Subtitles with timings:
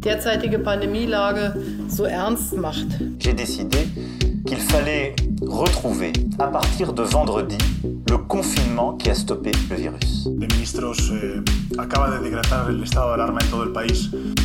[0.00, 1.54] derzeitige Pandemielage
[1.88, 2.86] so ernst macht.
[3.18, 3.88] J'ai décidé
[4.46, 7.58] qu'il fallait retrouver, à partir de vendredi,
[8.08, 10.26] le confinement qui a stoppé le virus.
[10.26, 11.42] de Ministros eh,
[11.78, 14.10] acaba de decretar el estado de alarma en todo el país.
[14.12, 14.42] Underground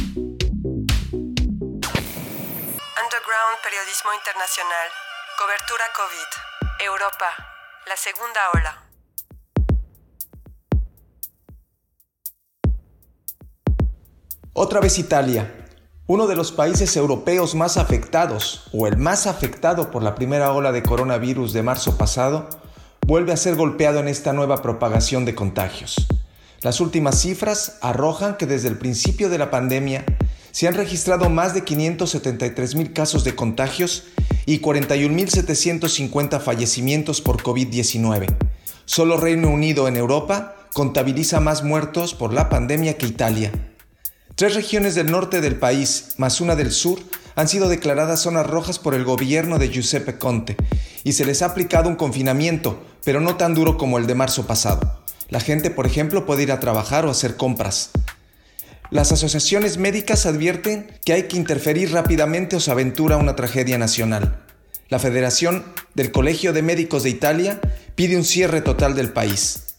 [3.63, 4.87] Periodismo Internacional.
[5.37, 6.29] Cobertura COVID.
[6.85, 7.29] Europa.
[7.87, 8.82] La segunda ola.
[14.55, 15.51] Otra vez Italia,
[16.05, 20.71] uno de los países europeos más afectados, o el más afectado por la primera ola
[20.71, 22.47] de coronavirus de marzo pasado,
[23.07, 26.05] vuelve a ser golpeado en esta nueva propagación de contagios.
[26.61, 30.05] Las últimas cifras arrojan que desde el principio de la pandemia
[30.51, 34.03] se han registrado más de 573 mil casos de contagios
[34.45, 38.27] y 41.750 fallecimientos por COVID-19.
[38.85, 43.51] Solo Reino Unido en Europa contabiliza más muertos por la pandemia que Italia.
[44.35, 46.99] Tres regiones del norte del país, más una del sur,
[47.35, 50.57] han sido declaradas zonas rojas por el gobierno de Giuseppe Conte
[51.03, 54.47] y se les ha aplicado un confinamiento, pero no tan duro como el de marzo
[54.47, 55.03] pasado.
[55.29, 57.91] La gente, por ejemplo, puede ir a trabajar o hacer compras.
[58.89, 64.43] Las asociaciones médicas advierten que hay que interferir rápidamente o se aventura una tragedia nacional.
[64.89, 67.61] La Federación del Colegio de Médicos de Italia
[67.93, 69.72] pide un cierre total del país.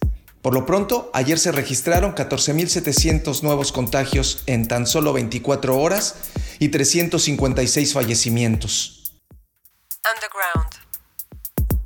[0.44, 6.16] Por lo pronto, ayer se registraron 14.700 nuevos contagios en tan solo 24 horas
[6.58, 9.14] y 356 fallecimientos.
[10.04, 10.68] Underground.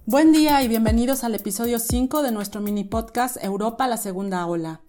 [0.07, 4.81] Buen día y bienvenidos al episodio 5 de nuestro mini podcast Europa, la segunda ola.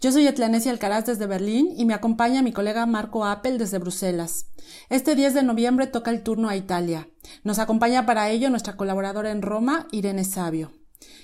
[0.00, 4.46] Yo soy Etlanesia Alcaraz desde Berlín y me acompaña mi colega Marco Appel desde Bruselas.
[4.88, 7.10] Este 10 de noviembre toca el turno a Italia.
[7.44, 10.72] Nos acompaña para ello nuestra colaboradora en Roma, Irene Sabio.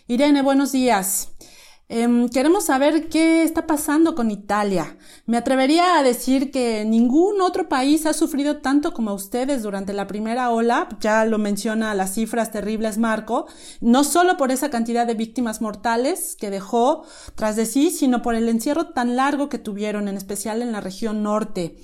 [0.06, 1.30] Irene, buenos días.
[1.90, 4.96] Em, queremos saber qué está pasando con Italia.
[5.27, 10.06] Me atrevería a decir que ningún otro país ha sufrido tanto como ustedes durante la
[10.06, 13.46] primera ola, ya lo menciona las cifras terribles Marco,
[13.82, 18.34] no solo por esa cantidad de víctimas mortales que dejó tras de sí, sino por
[18.34, 21.77] el encierro tan largo que tuvieron, en especial en la región norte.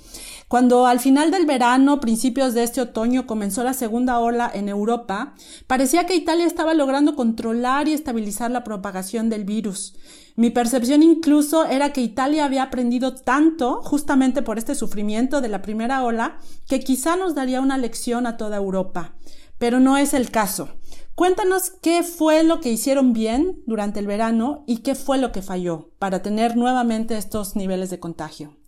[0.50, 5.34] Cuando al final del verano, principios de este otoño, comenzó la segunda ola en Europa,
[5.68, 9.94] parecía que Italia estaba logrando controlar y estabilizar la propagación del virus.
[10.34, 15.62] Mi percepción incluso era que Italia había aprendido tanto justamente por este sufrimiento de la
[15.62, 19.14] primera ola que quizá nos daría una lección a toda Europa.
[19.56, 20.68] Pero no es el caso.
[21.14, 25.42] Cuéntanos qué fue lo que hicieron bien durante el verano y qué fue lo que
[25.42, 28.59] falló para tener nuevamente estos niveles de contagio.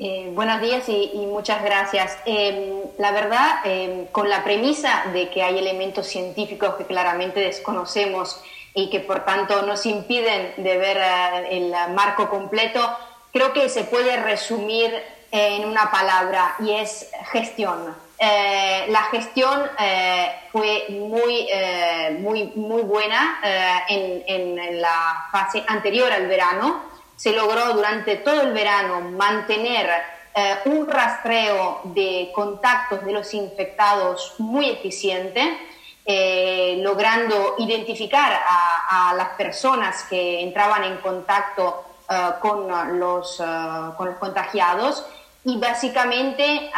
[0.00, 2.16] Eh, buenos días y, muchas gracias.
[2.24, 8.40] Eh, la verdad, eh, con la premisa de que hay elementos científicos que claramente desconocemos
[8.74, 10.98] y que por tanto nos impiden de ver
[11.50, 12.80] el marco completo,
[13.32, 14.94] creo que se puede resumir
[15.32, 17.96] en una palabra y es gestión.
[18.20, 19.68] la gestión
[20.52, 21.48] fue muy,
[22.20, 23.40] muy, muy buena
[23.88, 29.90] en, en la fase anterior al verano se logró durante todo el verano mantener
[30.32, 35.58] eh, un rastreo de contactos de los infectados muy eficiente,
[36.06, 43.42] eh, logrando identificar a, las personas que entraban en contacto eh, con, los,
[43.96, 45.04] con los contagiados
[45.44, 46.70] y básicamente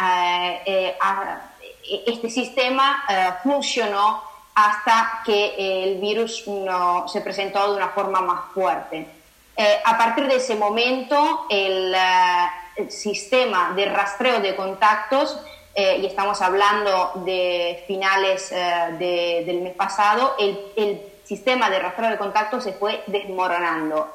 [1.85, 3.03] este sistema
[3.43, 4.23] funcionó
[4.55, 9.20] hasta que el virus no, se presentó de una forma más fuerte.
[9.55, 12.47] Eh, a partir de ese momento, el, eh,
[12.77, 15.37] el, sistema de rastreo de contactos,
[15.75, 22.09] eh, y estamos hablando de finales de, del mes pasado, el, el, sistema de rastreo
[22.09, 24.11] de contactos se fue desmoronando.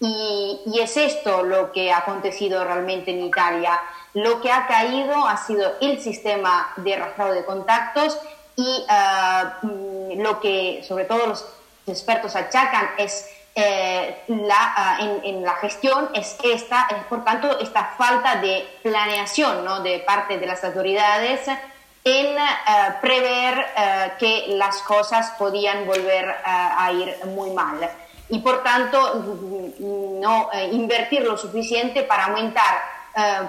[0.00, 3.80] Y, y, es esto lo que ha acontecido realmente en Italia.
[4.12, 8.18] Lo que ha caído ha sido el sistema de rastreo de contactos
[8.58, 8.84] y
[9.62, 11.46] uh, lo que sobre todo los
[11.86, 13.30] expertos achacan es
[13.60, 18.78] eh, la, uh, en, en, la gestión es esta, es por tanto esta falta de
[18.84, 19.80] planeación ¿no?
[19.80, 21.48] de parte de las autoridades
[22.04, 27.80] en uh, prever uh, que las cosas podían volver a ir muy mal
[28.28, 29.24] y por tanto
[29.80, 32.98] no eh, invertir lo suficiente para aumentar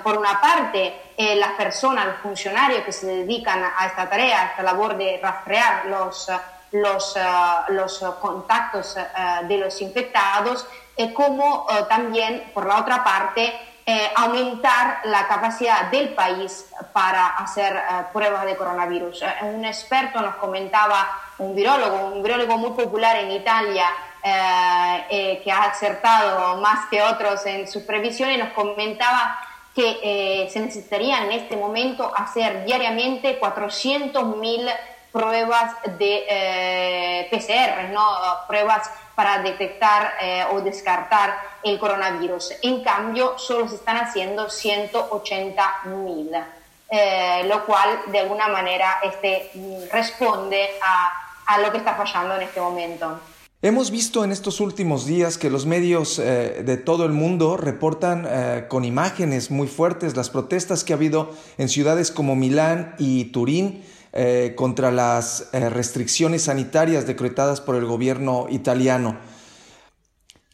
[0.01, 4.45] por una parte eh, las personas, los funcionarios que se dedican a esta tarea, a
[4.45, 6.27] esta labor de rastrear los
[6.71, 13.03] los, uh, los contactos uh, de los infectados, eh, como uh, también, por la otra
[13.03, 13.53] parte,
[13.85, 17.81] eh, aumentar la capacidad del país para hacer
[18.13, 19.23] pruebas de coronavirus.
[19.41, 23.87] un experto nos comentaba, un virólogo, un virólogo muy popular en Italia,
[24.21, 29.39] que ha acertado más que otros en sus previsiones, nos comentaba
[29.75, 34.71] que eh, se necesitarían en este momento hacer diariamente 400.000
[35.11, 38.03] pruebas de eh, PCR, ¿no?
[38.47, 38.89] pruebas
[39.19, 42.53] para detectar eh, o descartar el coronavirus.
[42.61, 46.45] En cambio, solo se están haciendo 180.000,
[46.89, 49.51] eh, lo cual de alguna manera este,
[49.91, 51.11] responde a,
[51.47, 53.19] a lo que está fallando en este momento.
[53.61, 58.25] Hemos visto en estos últimos días que los medios eh, de todo el mundo reportan
[58.69, 63.83] con imágenes muy fuertes las protestas que ha habido en ciudades como Milán y Turín
[64.13, 69.17] eh, contra las restricciones sanitarias decretadas por el gobierno italiano.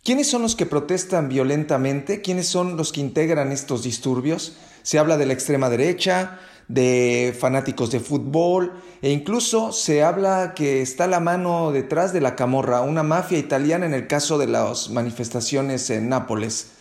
[0.03, 2.21] ¿Quiénes son los que protestan violentamente?
[2.21, 4.57] ¿Quiénes son los que integran estos disturbios?
[4.83, 10.81] Se habla de la extrema derecha, de fanáticos de fútbol e incluso se habla que
[10.81, 14.89] está la mano detrás de la camorra, una mafia italiana en el caso de las
[14.89, 16.71] manifestaciones en Nápoles.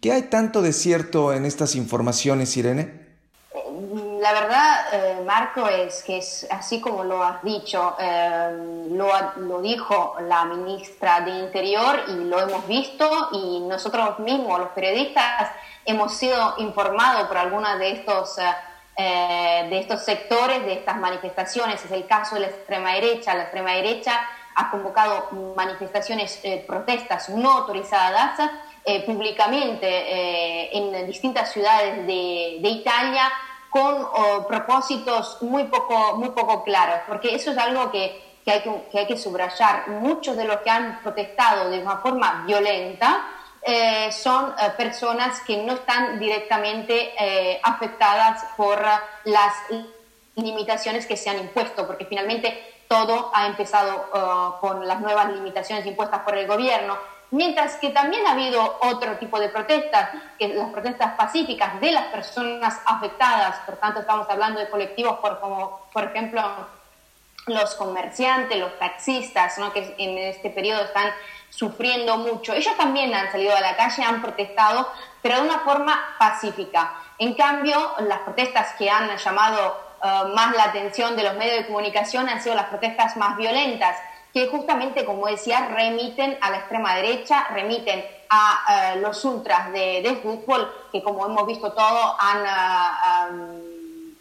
[0.00, 3.07] ¿Qué hay tanto de cierto en estas informaciones, Irene?
[4.20, 9.60] La verdad, eh, Marco, es que es así como lo has dicho, eh, lo, lo,
[9.60, 15.50] dijo la ministra de Interior y lo hemos visto y nosotros mismos, los periodistas,
[15.84, 18.38] hemos sido informados por algunas de estos...
[18.38, 18.42] Eh,
[19.00, 21.84] eh, de estos sectores, de estas manifestaciones.
[21.84, 23.32] Es el caso de la extrema derecha.
[23.32, 24.20] La extrema derecha
[24.56, 28.40] ha convocado manifestaciones, eh, protestas no autorizadas
[28.84, 33.30] eh, públicamente en distintas ciudades de, Italia
[33.78, 39.16] con propósitos muy poco, muy poco claros, porque eso es algo que, que, hay que,
[39.16, 39.88] subrayar.
[39.88, 43.24] Muchos de los que han protestado de una forma violenta,
[43.62, 48.80] eh, son eh, personas que no están directamente eh, afectadas por
[49.24, 49.54] las
[50.36, 56.20] limitaciones que se han impuesto, porque finalmente todo ha empezado con las nuevas limitaciones impuestas
[56.20, 56.96] por el gobierno,
[57.30, 62.06] mientras que también ha habido otro tipo de protestas, que las protestas pacíficas de las
[62.06, 66.42] personas afectadas, por tanto estamos hablando de colectivos por, como por ejemplo
[67.46, 69.72] los comerciantes, los taxistas, ¿no?
[69.72, 71.12] que en este periodo están
[71.50, 72.52] sufriendo mucho.
[72.52, 74.88] Ellos también han salido a la calle, han protestado,
[75.22, 76.94] pero de una forma pacífica.
[77.18, 81.66] En cambio, las protestas que han llamado eh, más la atención de los medios de
[81.66, 83.96] comunicación han sido las protestas más violentas,
[84.32, 90.18] que justamente, como decía, remiten a la extrema derecha, remiten a eh, los ultras de,
[90.22, 92.46] fútbol, que como hemos visto todo han...
[92.46, 93.74] Eh,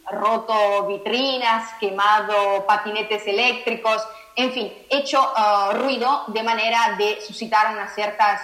[0.09, 7.87] roto vitrinas, quemado patinetes eléctricos, en fin, hecho uh, ruido de manera de suscitar una
[7.89, 8.41] cierta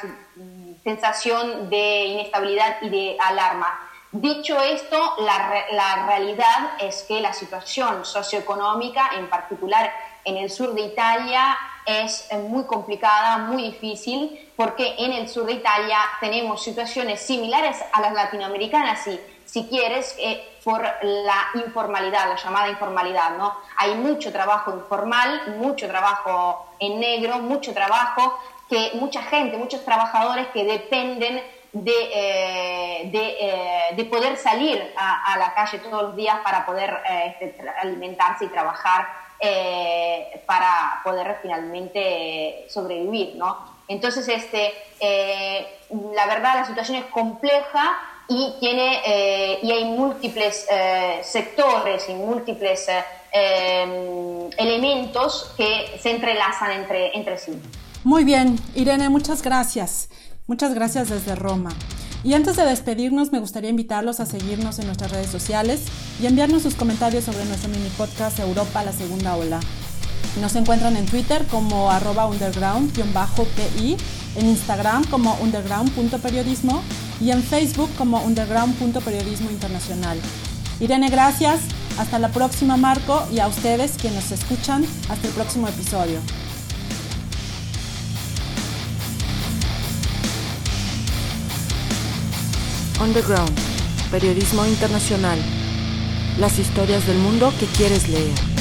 [0.84, 3.80] sensación de inestabilidad y de alarma.
[4.14, 9.92] Dicho esto, la, realidad es que la situación socioeconómica, en particular
[10.24, 15.54] en el sur de Italia, es muy complicada, muy difícil, porque en el sur de
[15.54, 22.36] Italia tenemos situaciones similares a las latinoamericanas y si quieres, eh, por la informalidad, la
[22.36, 23.58] llamada informalidad, ¿no?
[23.78, 28.40] Hay mucho trabajo informal, mucho trabajo en negro, mucho trabajo
[28.70, 31.44] que mucha gente, muchos trabajadores que dependen
[31.74, 37.02] de, eh, eh, de, poder salir a, la calle todos los días para poder
[37.40, 39.08] este, alimentarse y trabajar
[40.46, 43.58] para poder finalmente sobrevivir, ¿no?
[43.90, 44.74] Entonces, este,
[46.14, 52.14] la verdad, la situación es compleja, y, tiene, eh, y hay múltiples eh, sectores y
[52.14, 52.88] múltiples
[53.32, 57.54] eh, elementos que se entrelazan entre, entre sí.
[58.04, 60.10] Muy bien, Irene, muchas gracias.
[60.48, 61.72] Muchas gracias desde Roma.
[62.24, 65.82] Y antes de despedirnos, me gustaría invitarlos a seguirnos en nuestras redes sociales
[66.22, 69.60] y enviarnos sus comentarios sobre nuestro mini podcast Europa, la segunda ola.
[70.42, 73.98] Nos encuentran en Twitter como arroba underground-pi,
[74.36, 76.82] en Instagram como underground.periodismo
[77.22, 80.18] y en Facebook como underground.periodismo internacional.
[80.80, 81.62] Irene, gracias.
[82.00, 84.86] Hasta la próxima, Marco, y a ustedes quienes nos escuchan.
[85.10, 86.20] Hasta el próximo episodio.
[93.04, 93.52] Underground,
[94.12, 95.38] periodismo internacional.
[96.40, 98.53] Las historias del mundo que quieres leer.